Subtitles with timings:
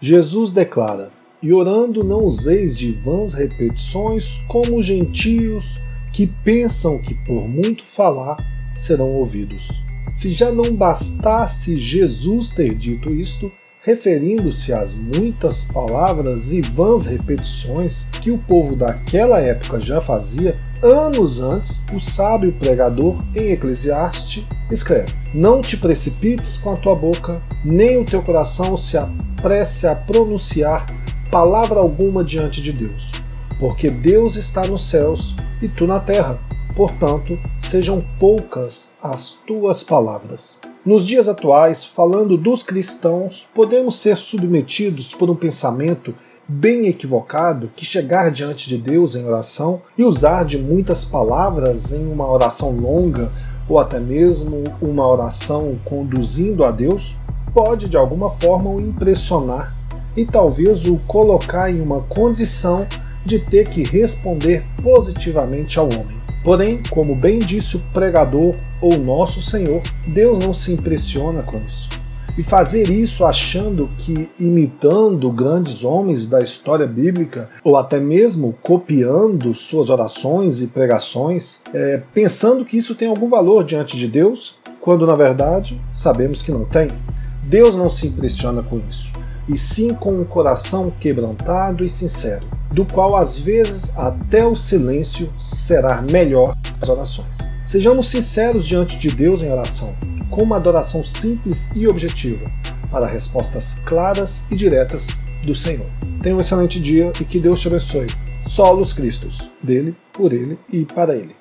[0.02, 5.80] Jesus declara: E orando não useis de vãs repetições como os gentios
[6.12, 8.38] que pensam que por muito falar
[8.72, 9.84] serão ouvidos.
[10.14, 13.52] Se já não bastasse Jesus ter dito isto,
[13.84, 21.42] referindo-se às muitas palavras e vãs repetições que o povo daquela época já fazia, anos
[21.42, 27.98] antes, o sábio pregador em Eclesiastes escreve: Não te precipites com a tua boca, nem
[27.98, 30.86] o teu coração se apresse a pronunciar
[31.32, 33.12] palavra alguma diante de Deus,
[33.62, 36.40] porque Deus está nos céus e tu na terra.
[36.76, 40.60] Portanto, sejam poucas as tuas palavras.
[40.84, 46.16] Nos dias atuais, falando dos cristãos, podemos ser submetidos por um pensamento
[46.48, 52.12] bem equivocado que chegar diante de Deus em oração e usar de muitas palavras em
[52.12, 53.32] uma oração longa
[53.70, 57.16] ou até mesmo uma oração conduzindo a Deus
[57.54, 59.76] pode de alguma forma o impressionar
[60.18, 62.88] e talvez o colocar em uma condição
[63.26, 66.22] de ter que responder positivamente ao homem.
[66.44, 71.90] Porém, como bem disse o pregador ou nosso Senhor, Deus não se impressiona com isso.
[72.38, 79.54] E fazer isso achando que imitando grandes homens da história bíblica, ou até mesmo copiando
[79.54, 85.06] suas orações e pregações, é, pensando que isso tem algum valor diante de Deus, quando
[85.06, 86.90] na verdade sabemos que não tem.
[87.44, 89.12] Deus não se impressiona com isso,
[89.48, 95.32] e sim com um coração quebrantado e sincero do qual às vezes até o silêncio
[95.38, 97.38] será melhor que as orações.
[97.64, 99.96] Sejamos sinceros diante de Deus em oração,
[100.30, 102.50] com uma adoração simples e objetiva,
[102.90, 105.88] para respostas claras e diretas do Senhor.
[106.22, 108.08] Tenha um excelente dia e que Deus te abençoe.
[108.48, 111.41] Solos Cristos, dele, por ele e para ele.